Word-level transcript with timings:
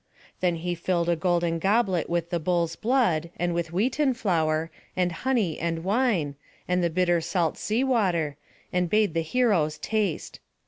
Then 0.39 0.55
he 0.55 0.73
filled 0.73 1.09
a 1.09 1.15
golden 1.15 1.59
goblet 1.59 2.09
with 2.09 2.31
the 2.31 2.39
bull's 2.39 2.75
blood, 2.75 3.29
and 3.37 3.53
with 3.53 3.71
wheaten 3.71 4.15
flour, 4.15 4.71
and 4.97 5.11
honey, 5.11 5.59
and 5.59 5.83
wine, 5.83 6.33
and 6.67 6.83
the 6.83 6.89
bitter 6.89 7.21
salt 7.21 7.55
sea 7.55 7.83
water, 7.83 8.35
and 8.73 8.89
bade 8.89 9.13
the 9.13 9.21
heroes 9.21 9.77
taste. 9.77 10.39